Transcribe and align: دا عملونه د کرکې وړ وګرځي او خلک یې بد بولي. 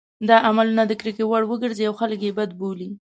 دا 0.29 0.35
عملونه 0.47 0.83
د 0.87 0.91
کرکې 0.99 1.23
وړ 1.27 1.43
وګرځي 1.47 1.83
او 1.89 1.93
خلک 1.99 2.19
یې 2.25 2.35
بد 2.37 2.51
بولي. 2.59 2.89